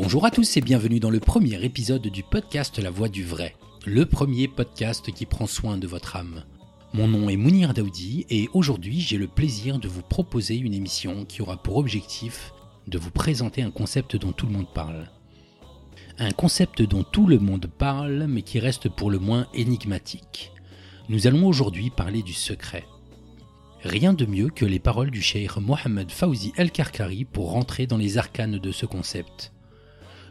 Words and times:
Bonjour 0.00 0.24
à 0.24 0.30
tous 0.30 0.56
et 0.56 0.60
bienvenue 0.60 1.00
dans 1.00 1.10
le 1.10 1.18
premier 1.18 1.60
épisode 1.64 2.06
du 2.06 2.22
podcast 2.22 2.78
La 2.78 2.88
Voix 2.88 3.08
du 3.08 3.24
Vrai, 3.24 3.56
le 3.84 4.06
premier 4.06 4.46
podcast 4.46 5.12
qui 5.12 5.26
prend 5.26 5.48
soin 5.48 5.76
de 5.76 5.88
votre 5.88 6.14
âme. 6.14 6.44
Mon 6.92 7.08
nom 7.08 7.28
est 7.28 7.36
Mounir 7.36 7.74
Daoudi 7.74 8.24
et 8.30 8.48
aujourd'hui 8.52 9.00
j'ai 9.00 9.16
le 9.16 9.26
plaisir 9.26 9.80
de 9.80 9.88
vous 9.88 10.02
proposer 10.02 10.56
une 10.56 10.72
émission 10.72 11.24
qui 11.24 11.42
aura 11.42 11.56
pour 11.56 11.78
objectif 11.78 12.52
de 12.86 12.96
vous 12.96 13.10
présenter 13.10 13.60
un 13.60 13.72
concept 13.72 14.14
dont 14.14 14.30
tout 14.30 14.46
le 14.46 14.52
monde 14.52 14.72
parle. 14.72 15.10
Un 16.20 16.30
concept 16.30 16.80
dont 16.80 17.02
tout 17.02 17.26
le 17.26 17.40
monde 17.40 17.66
parle 17.66 18.26
mais 18.28 18.42
qui 18.42 18.60
reste 18.60 18.88
pour 18.88 19.10
le 19.10 19.18
moins 19.18 19.48
énigmatique. 19.52 20.52
Nous 21.08 21.26
allons 21.26 21.44
aujourd'hui 21.44 21.90
parler 21.90 22.22
du 22.22 22.34
secret. 22.34 22.84
Rien 23.82 24.12
de 24.12 24.26
mieux 24.26 24.48
que 24.48 24.64
les 24.64 24.78
paroles 24.78 25.10
du 25.10 25.22
cheikh 25.22 25.56
Mohamed 25.56 26.12
Fawzi 26.12 26.52
El-Karkari 26.56 27.24
pour 27.24 27.50
rentrer 27.50 27.88
dans 27.88 27.98
les 27.98 28.16
arcanes 28.16 28.58
de 28.58 28.70
ce 28.70 28.86
concept. 28.86 29.52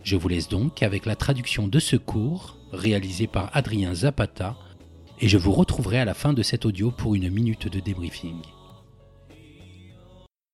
Je 0.07 0.15
vous 0.15 0.29
laisse 0.29 0.47
donc 0.47 0.83
avec 0.83 1.05
la 1.05 1.17
traduction 1.17 1.67
de 1.67 1.79
ce 1.79 1.97
cours, 1.97 2.57
réalisé 2.71 3.27
par 3.27 3.53
Adrien 3.53 3.93
Zapata, 3.93 4.57
et 5.19 5.27
je 5.27 5.37
vous 5.37 5.51
retrouverai 5.51 5.99
à 5.99 6.05
la 6.05 6.13
fin 6.13 6.31
de 6.31 6.43
cet 6.43 6.65
audio 6.65 6.91
pour 6.91 7.13
une 7.13 7.29
minute 7.29 7.67
de 7.67 7.81
débriefing. 7.81 8.41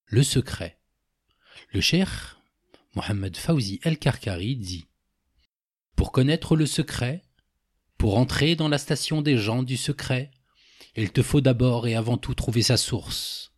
Le 0.06 0.24
secret. 0.24 0.80
Le 1.72 1.80
cheikh 1.80 2.08
Mohamed 2.96 3.36
Fawzi 3.36 3.78
El-Karkari 3.84 4.56
dit 4.56 4.86
Pour 5.94 6.10
connaître 6.10 6.56
le 6.56 6.66
secret, 6.66 7.22
pour 7.96 8.18
entrer 8.18 8.56
dans 8.56 8.68
la 8.68 8.78
station 8.78 9.22
des 9.22 9.38
gens 9.38 9.62
du 9.62 9.76
secret, 9.76 10.32
il 10.96 11.12
te 11.12 11.22
faut 11.22 11.40
d'abord 11.40 11.86
et 11.86 11.94
avant 11.94 12.16
tout 12.16 12.34
trouver 12.34 12.62
sa 12.62 12.76
source, 12.76 13.52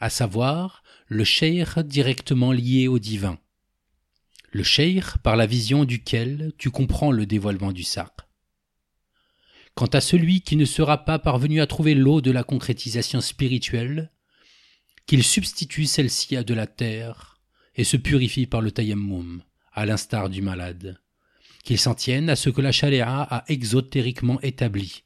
à 0.00 0.08
savoir 0.08 0.82
le 1.06 1.24
cheikh 1.24 1.80
directement 1.80 2.50
lié 2.50 2.88
au 2.88 2.98
divin. 2.98 3.38
Le 4.50 4.62
cheikh 4.62 5.18
par 5.22 5.36
la 5.36 5.46
vision 5.46 5.84
duquel 5.84 6.52
tu 6.56 6.70
comprends 6.70 7.12
le 7.12 7.26
dévoilement 7.26 7.72
du 7.72 7.82
sacre. 7.82 8.26
Quant 9.74 9.86
à 9.86 10.00
celui 10.00 10.40
qui 10.40 10.56
ne 10.56 10.64
sera 10.64 11.04
pas 11.04 11.18
parvenu 11.18 11.60
à 11.60 11.66
trouver 11.66 11.94
l'eau 11.94 12.20
de 12.20 12.30
la 12.30 12.42
concrétisation 12.42 13.20
spirituelle, 13.20 14.10
qu'il 15.06 15.22
substitue 15.22 15.84
celle-ci 15.84 16.36
à 16.36 16.44
de 16.44 16.54
la 16.54 16.66
terre 16.66 17.40
et 17.76 17.84
se 17.84 17.96
purifie 17.96 18.46
par 18.46 18.60
le 18.60 18.72
tayammum, 18.72 19.42
à 19.72 19.86
l'instar 19.86 20.30
du 20.30 20.42
malade, 20.42 20.98
qu'il 21.62 21.78
s'en 21.78 21.94
tienne 21.94 22.30
à 22.30 22.36
ce 22.36 22.50
que 22.50 22.60
la 22.60 22.72
chaléa 22.72 23.20
a 23.22 23.44
exotériquement 23.48 24.40
établi 24.40 25.04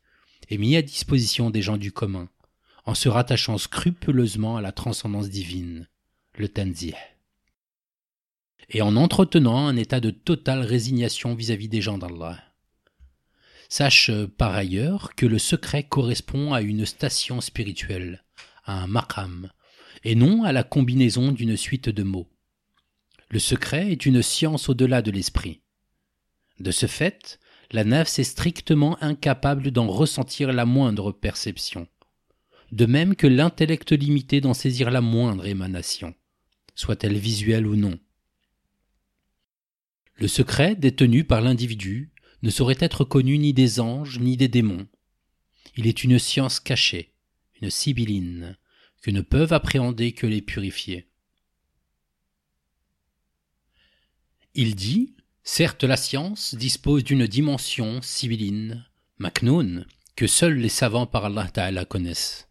et 0.48 0.56
mis 0.56 0.76
à 0.76 0.82
disposition 0.82 1.50
des 1.50 1.62
gens 1.62 1.76
du 1.76 1.92
commun, 1.92 2.28
en 2.84 2.94
se 2.94 3.08
rattachant 3.08 3.58
scrupuleusement 3.58 4.56
à 4.56 4.60
la 4.60 4.72
transcendance 4.72 5.28
divine, 5.28 5.88
le 6.36 6.48
tanzih, 6.48 6.94
et 8.72 8.82
en 8.82 8.96
entretenant 8.96 9.66
un 9.66 9.76
état 9.76 10.00
de 10.00 10.10
totale 10.10 10.62
résignation 10.62 11.34
vis-à-vis 11.34 11.68
des 11.68 11.82
gens 11.82 11.98
d'Allah. 11.98 12.42
Sache 13.68 14.10
euh, 14.10 14.26
par 14.26 14.54
ailleurs 14.54 15.14
que 15.14 15.26
le 15.26 15.38
secret 15.38 15.84
correspond 15.84 16.52
à 16.52 16.62
une 16.62 16.86
station 16.86 17.40
spirituelle, 17.40 18.24
à 18.64 18.82
un 18.82 18.86
maqam, 18.86 19.50
et 20.04 20.14
non 20.14 20.42
à 20.44 20.52
la 20.52 20.62
combinaison 20.62 21.32
d'une 21.32 21.56
suite 21.56 21.88
de 21.88 22.02
mots. 22.02 22.28
Le 23.30 23.38
secret 23.38 23.92
est 23.92 24.04
une 24.04 24.22
science 24.22 24.68
au-delà 24.68 25.00
de 25.00 25.10
l'esprit. 25.10 25.62
De 26.60 26.70
ce 26.70 26.86
fait, 26.86 27.40
la 27.70 27.84
nef 27.84 28.18
est 28.18 28.24
strictement 28.24 29.02
incapable 29.02 29.70
d'en 29.70 29.86
ressentir 29.86 30.52
la 30.52 30.66
moindre 30.66 31.12
perception, 31.12 31.88
de 32.72 32.86
même 32.86 33.16
que 33.16 33.26
l'intellect 33.26 33.92
limité 33.92 34.40
d'en 34.40 34.54
saisir 34.54 34.90
la 34.90 35.00
moindre 35.00 35.46
émanation, 35.46 36.14
soit-elle 36.74 37.16
visuelle 37.16 37.66
ou 37.66 37.76
non. 37.76 37.98
Le 40.22 40.28
secret 40.28 40.76
détenu 40.76 41.24
par 41.24 41.40
l'individu 41.40 42.12
ne 42.44 42.50
saurait 42.50 42.76
être 42.78 43.02
connu 43.02 43.38
ni 43.38 43.52
des 43.52 43.80
anges 43.80 44.20
ni 44.20 44.36
des 44.36 44.46
démons. 44.46 44.86
Il 45.74 45.88
est 45.88 46.04
une 46.04 46.20
science 46.20 46.60
cachée, 46.60 47.12
une 47.60 47.70
sibylline, 47.70 48.56
que 49.02 49.10
ne 49.10 49.20
peuvent 49.20 49.52
appréhender 49.52 50.12
que 50.12 50.28
les 50.28 50.40
purifiés. 50.40 51.08
Il 54.54 54.76
dit 54.76 55.16
Certes, 55.42 55.82
la 55.82 55.96
science 55.96 56.54
dispose 56.54 57.02
d'une 57.02 57.26
dimension 57.26 58.00
sibylline, 58.00 58.86
maknoun, 59.18 59.86
que 60.14 60.28
seuls 60.28 60.56
les 60.56 60.68
savants 60.68 61.06
par 61.06 61.24
Allah 61.24 61.48
Ta'ala 61.52 61.84
connaissent. 61.84 62.46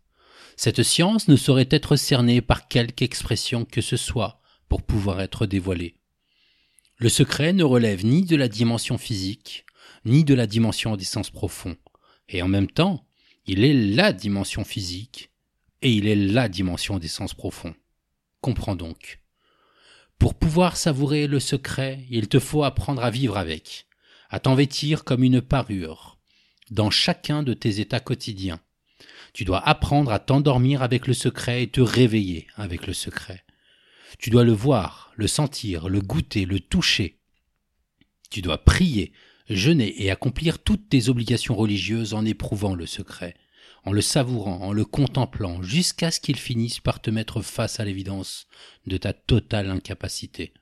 Cette 0.57 0.83
science 0.83 1.29
ne 1.29 1.37
saurait 1.37 1.69
être 1.71 1.95
cernée 1.95 2.41
par 2.41 2.67
quelque 2.67 3.03
expression 3.03 3.63
que 3.63 3.79
ce 3.79 3.95
soit 3.95 4.41
pour 4.67 4.81
pouvoir 4.81 5.21
être 5.21 5.45
dévoilée. 5.45 6.00
Le 7.01 7.09
secret 7.09 7.51
ne 7.51 7.63
relève 7.63 8.05
ni 8.05 8.25
de 8.25 8.35
la 8.35 8.47
dimension 8.47 8.99
physique, 8.99 9.65
ni 10.05 10.23
de 10.23 10.35
la 10.35 10.45
dimension 10.45 10.95
des 10.95 11.03
sens 11.03 11.31
profonds, 11.31 11.75
et 12.29 12.43
en 12.43 12.47
même 12.47 12.69
temps, 12.69 13.07
il 13.47 13.63
est 13.63 13.73
la 13.73 14.13
dimension 14.13 14.63
physique, 14.63 15.31
et 15.81 15.91
il 15.91 16.05
est 16.05 16.15
la 16.15 16.47
dimension 16.47 16.99
des 16.99 17.07
sens 17.07 17.33
profonds. 17.33 17.73
Comprends 18.39 18.75
donc. 18.75 19.19
Pour 20.19 20.35
pouvoir 20.35 20.77
savourer 20.77 21.25
le 21.25 21.39
secret, 21.39 22.05
il 22.11 22.27
te 22.27 22.37
faut 22.37 22.63
apprendre 22.63 23.03
à 23.03 23.09
vivre 23.09 23.35
avec, 23.35 23.87
à 24.29 24.39
t'en 24.39 24.53
vêtir 24.53 25.03
comme 25.03 25.23
une 25.23 25.41
parure, 25.41 26.19
dans 26.69 26.91
chacun 26.91 27.41
de 27.41 27.55
tes 27.55 27.79
états 27.79 27.99
quotidiens. 27.99 28.59
Tu 29.33 29.43
dois 29.43 29.67
apprendre 29.67 30.11
à 30.11 30.19
t'endormir 30.19 30.83
avec 30.83 31.07
le 31.07 31.15
secret 31.15 31.63
et 31.63 31.67
te 31.67 31.81
réveiller 31.81 32.45
avec 32.57 32.85
le 32.85 32.93
secret. 32.93 33.43
Tu 34.19 34.29
dois 34.29 34.43
le 34.43 34.51
voir, 34.51 35.11
le 35.15 35.27
sentir, 35.27 35.89
le 35.89 36.01
goûter, 36.01 36.45
le 36.45 36.59
toucher. 36.59 37.19
Tu 38.29 38.41
dois 38.41 38.63
prier, 38.63 39.11
jeûner 39.49 40.03
et 40.03 40.11
accomplir 40.11 40.59
toutes 40.59 40.89
tes 40.89 41.09
obligations 41.09 41.55
religieuses 41.55 42.13
en 42.13 42.25
éprouvant 42.25 42.75
le 42.75 42.85
secret 42.85 43.35
en 43.83 43.91
le 43.91 44.01
savourant, 44.01 44.61
en 44.61 44.73
le 44.73 44.85
contemplant, 44.85 45.61
jusqu'à 45.61 46.11
ce 46.11 46.19
qu'il 46.19 46.37
finisse 46.37 46.79
par 46.79 47.01
te 47.01 47.09
mettre 47.09 47.41
face 47.41 47.79
à 47.79 47.85
l'évidence 47.85 48.47
de 48.85 48.97
ta 48.97 49.13
totale 49.13 49.69
incapacité. 49.69 50.53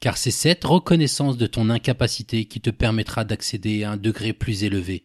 Car 0.00 0.16
c'est 0.16 0.30
cette 0.30 0.64
reconnaissance 0.64 1.36
de 1.36 1.46
ton 1.46 1.70
incapacité 1.70 2.46
qui 2.46 2.60
te 2.60 2.70
permettra 2.70 3.24
d'accéder 3.24 3.84
à 3.84 3.92
un 3.92 3.96
degré 3.96 4.32
plus 4.32 4.64
élevé, 4.64 5.02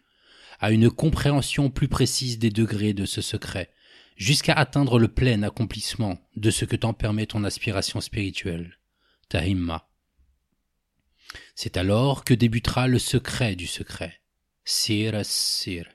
à 0.60 0.72
une 0.72 0.90
compréhension 0.90 1.70
plus 1.70 1.88
précise 1.88 2.40
des 2.40 2.50
degrés 2.50 2.94
de 2.94 3.06
ce 3.06 3.22
secret, 3.22 3.70
jusqu'à 4.16 4.54
atteindre 4.54 5.00
le 5.00 5.08
plein 5.08 5.44
accomplissement 5.44 6.18
de 6.36 6.52
ce 6.52 6.66
que 6.66 6.76
t'en 6.76 6.94
permet 6.94 7.26
ton 7.26 7.44
aspiration 7.44 8.02
spirituelle, 8.02 8.78
ta 9.30 9.46
himma. 9.46 9.90
C'est 11.54 11.78
alors 11.78 12.24
que 12.24 12.34
débutera 12.34 12.88
le 12.88 13.00
secret 13.00 13.56
du 13.56 13.68
secret. 13.68 14.22
Sir 14.64 15.24
sir. 15.24 15.86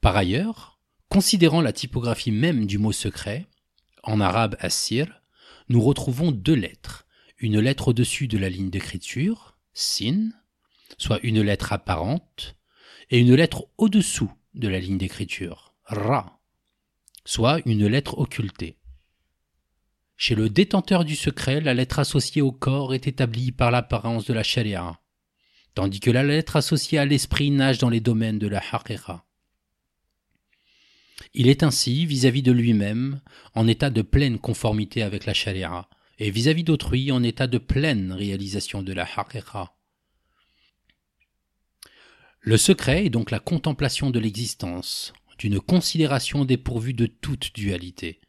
Par 0.00 0.16
ailleurs, 0.16 0.80
considérant 1.08 1.60
la 1.60 1.72
typographie 1.72 2.32
même 2.32 2.66
du 2.66 2.78
mot 2.78 2.92
secret, 2.92 3.46
en 4.02 4.20
arabe 4.20 4.56
assir, 4.58 5.22
nous 5.68 5.80
retrouvons 5.80 6.32
deux 6.32 6.54
lettres, 6.54 7.06
une 7.38 7.60
lettre 7.60 7.88
au-dessus 7.88 8.28
de 8.28 8.38
la 8.38 8.48
ligne 8.48 8.70
d'écriture, 8.70 9.56
sin, 9.74 10.30
soit 10.98 11.20
une 11.22 11.40
lettre 11.40 11.72
apparente, 11.72 12.56
et 13.10 13.18
une 13.18 13.34
lettre 13.34 13.68
au-dessous 13.78 14.32
de 14.54 14.68
la 14.68 14.80
ligne 14.80 14.98
d'écriture, 14.98 15.74
ra, 15.84 16.41
soit 17.24 17.60
une 17.66 17.86
lettre 17.86 18.18
occultée. 18.18 18.78
Chez 20.16 20.34
le 20.34 20.48
détenteur 20.48 21.04
du 21.04 21.16
secret, 21.16 21.60
la 21.60 21.74
lettre 21.74 21.98
associée 21.98 22.42
au 22.42 22.52
corps 22.52 22.94
est 22.94 23.06
établie 23.06 23.50
par 23.50 23.70
l'apparence 23.70 24.24
de 24.24 24.32
la 24.32 24.42
sharia, 24.42 25.00
tandis 25.74 26.00
que 26.00 26.10
la 26.10 26.22
lettre 26.22 26.56
associée 26.56 26.98
à 26.98 27.04
l'esprit 27.04 27.50
nage 27.50 27.78
dans 27.78 27.90
les 27.90 28.00
domaines 28.00 28.38
de 28.38 28.46
la 28.46 28.62
haqiqa. 28.72 29.24
Il 31.34 31.48
est 31.48 31.62
ainsi, 31.62 32.06
vis-à-vis 32.06 32.42
de 32.42 32.52
lui-même, 32.52 33.20
en 33.54 33.66
état 33.66 33.90
de 33.90 34.02
pleine 34.02 34.38
conformité 34.38 35.02
avec 35.02 35.26
la 35.26 35.34
charia, 35.34 35.88
et 36.18 36.30
vis-à-vis 36.30 36.64
d'autrui 36.64 37.10
en 37.10 37.22
état 37.22 37.46
de 37.46 37.58
pleine 37.58 38.12
réalisation 38.12 38.82
de 38.82 38.92
la 38.92 39.08
haqiqa. 39.16 39.72
Le 42.40 42.56
secret 42.56 43.06
est 43.06 43.10
donc 43.10 43.30
la 43.30 43.38
contemplation 43.38 44.10
de 44.10 44.18
l'existence, 44.18 45.12
d'une 45.42 45.60
considération 45.60 46.44
dépourvue 46.44 46.94
de 46.94 47.06
toute 47.06 47.52
dualité. 47.52 48.20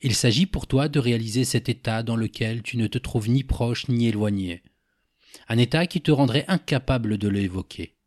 Il 0.00 0.14
s'agit 0.14 0.46
pour 0.46 0.66
toi 0.66 0.88
de 0.88 0.98
réaliser 0.98 1.44
cet 1.44 1.68
état 1.68 2.02
dans 2.02 2.16
lequel 2.16 2.62
tu 2.62 2.78
ne 2.78 2.86
te 2.86 2.96
trouves 2.96 3.28
ni 3.28 3.44
proche 3.44 3.88
ni 3.88 4.08
éloigné, 4.08 4.62
un 5.48 5.58
état 5.58 5.86
qui 5.86 6.00
te 6.00 6.10
rendrait 6.10 6.46
incapable 6.48 7.18
de 7.18 7.28
l'évoquer 7.28 7.98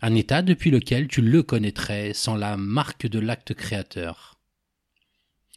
un 0.00 0.14
état 0.14 0.42
depuis 0.42 0.70
lequel 0.70 1.08
tu 1.08 1.20
le 1.20 1.42
connaîtrais 1.42 2.14
sans 2.14 2.36
la 2.36 2.56
marque 2.56 3.06
de 3.06 3.18
l'acte 3.18 3.54
créateur. 3.54 4.38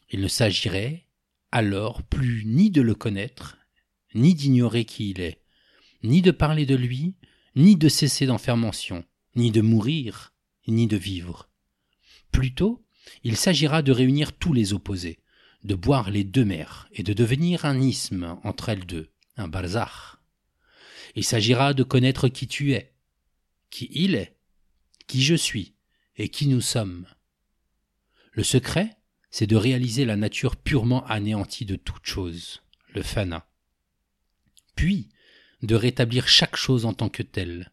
Il 0.10 0.22
ne 0.22 0.28
s'agirait 0.28 1.06
alors 1.52 2.02
plus 2.02 2.44
ni 2.46 2.72
de 2.72 2.82
le 2.82 2.96
connaître, 2.96 3.58
ni 4.16 4.34
d'ignorer 4.34 4.86
qui 4.86 5.12
il 5.12 5.22
est, 5.22 5.42
ni 6.04 6.22
de 6.22 6.32
parler 6.32 6.66
de 6.66 6.76
lui, 6.76 7.16
ni 7.56 7.76
de 7.76 7.88
cesser 7.88 8.26
d'en 8.26 8.38
faire 8.38 8.58
mention, 8.58 9.04
ni 9.36 9.52
de 9.52 9.62
mourir, 9.62 10.34
ni 10.68 10.88
de 10.88 10.98
vivre. 10.98 11.51
Plutôt, 12.32 12.84
il 13.24 13.38
s'agira 13.38 13.82
de 13.82 13.92
réunir 13.92 14.34
tous 14.34 14.54
les 14.54 14.74
opposés, 14.74 15.20
de 15.64 15.76
boire 15.76 16.10
les 16.10 16.24
deux 16.24 16.46
mers 16.46 16.88
et 16.94 17.04
de 17.04 17.14
devenir 17.14 17.66
un 17.66 17.80
isthme 17.80 18.40
entre 18.44 18.70
elles 18.70 18.86
deux, 18.86 19.12
un 19.38 19.48
barzakh, 19.48 20.18
Il 21.16 21.24
s'agira 21.24 21.74
de 21.74 21.84
connaître 21.84 22.28
qui 22.30 22.48
tu 22.48 22.74
es, 22.74 22.94
qui 23.70 23.90
il 23.92 24.16
est, 24.16 24.38
qui 25.08 25.22
je 25.22 25.36
suis 25.36 25.76
et 26.16 26.30
qui 26.30 26.48
nous 26.48 26.62
sommes. 26.62 27.06
Le 28.32 28.44
secret, 28.44 28.98
c'est 29.30 29.48
de 29.48 29.56
réaliser 29.56 30.06
la 30.06 30.16
nature 30.16 30.56
purement 30.56 31.06
anéantie 31.08 31.66
de 31.66 31.76
toute 31.76 32.06
chose, 32.06 32.62
le 32.94 33.02
fana. 33.02 33.48
Puis, 34.76 35.10
de 35.64 35.76
rétablir 35.76 36.28
chaque 36.28 36.56
chose 36.56 36.86
en 36.86 36.94
tant 36.94 37.10
que 37.10 37.24
telle. 37.24 37.72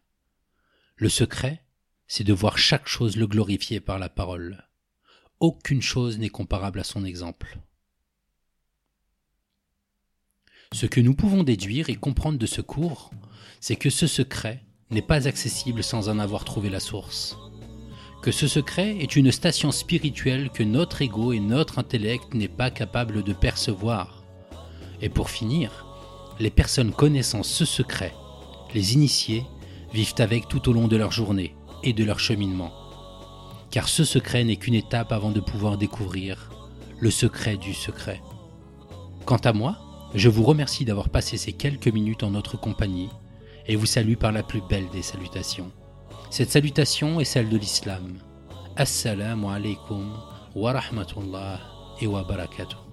Le 0.95 1.09
secret, 1.09 1.63
c'est 2.09 2.23
de 2.23 2.33
voir 2.33 2.57
chaque 2.57 2.87
chose 2.87 3.15
le 3.15 3.27
glorifier 3.27 3.79
par 3.79 3.99
la 3.99 4.09
parole. 4.09 4.65
Aucune 5.39 5.83
chose 5.83 6.17
n'est 6.17 6.29
comparable 6.29 6.79
à 6.79 6.83
son 6.83 7.05
exemple. 7.05 7.59
Ce 10.73 10.87
que 10.87 10.99
nous 10.99 11.13
pouvons 11.13 11.43
déduire 11.43 11.89
et 11.89 11.95
comprendre 11.95 12.39
de 12.39 12.47
ce 12.47 12.61
cours, 12.61 13.11
c'est 13.61 13.75
que 13.75 13.91
ce 13.91 14.07
secret 14.07 14.65
n'est 14.89 15.03
pas 15.03 15.27
accessible 15.27 15.83
sans 15.83 16.09
en 16.09 16.17
avoir 16.17 16.45
trouvé 16.45 16.71
la 16.71 16.79
source. 16.79 17.37
Que 18.23 18.31
ce 18.31 18.47
secret 18.47 18.97
est 18.97 19.15
une 19.15 19.31
station 19.31 19.71
spirituelle 19.71 20.49
que 20.49 20.63
notre 20.63 21.03
ego 21.03 21.31
et 21.31 21.39
notre 21.39 21.77
intellect 21.77 22.33
n'est 22.33 22.47
pas 22.47 22.71
capable 22.71 23.23
de 23.23 23.33
percevoir. 23.33 24.23
Et 24.99 25.09
pour 25.09 25.29
finir, 25.29 25.85
les 26.39 26.49
personnes 26.49 26.91
connaissant 26.91 27.43
ce 27.43 27.65
secret, 27.65 28.13
les 28.73 28.95
initiés, 28.95 29.43
vivent 29.93 30.15
avec 30.17 30.47
tout 30.47 30.69
au 30.69 30.73
long 30.73 30.87
de 30.87 30.97
leur 30.97 31.11
journée 31.11 31.55
et 31.83 31.93
de 31.93 32.03
leur 32.03 32.19
cheminement. 32.19 32.71
Car 33.71 33.87
ce 33.87 34.03
secret 34.03 34.43
n'est 34.43 34.55
qu'une 34.55 34.73
étape 34.73 35.11
avant 35.11 35.31
de 35.31 35.39
pouvoir 35.39 35.77
découvrir 35.77 36.49
le 36.99 37.11
secret 37.11 37.57
du 37.57 37.73
secret. 37.73 38.21
Quant 39.25 39.37
à 39.37 39.53
moi, 39.53 39.77
je 40.15 40.29
vous 40.29 40.43
remercie 40.43 40.85
d'avoir 40.85 41.09
passé 41.09 41.37
ces 41.37 41.53
quelques 41.53 41.87
minutes 41.87 42.23
en 42.23 42.31
notre 42.31 42.57
compagnie 42.57 43.09
et 43.67 43.75
vous 43.75 43.85
salue 43.85 44.15
par 44.15 44.31
la 44.31 44.43
plus 44.43 44.61
belle 44.67 44.89
des 44.91 45.03
salutations. 45.03 45.71
Cette 46.31 46.51
salutation 46.51 47.19
est 47.19 47.25
celle 47.25 47.49
de 47.49 47.57
l'islam. 47.57 48.17
Assalamu 48.75 49.47
alaikum 49.47 50.11
wa 50.55 50.73
rahmatullah 50.73 51.59
et 52.01 52.07
wa 52.07 52.23
barakatuh. 52.23 52.88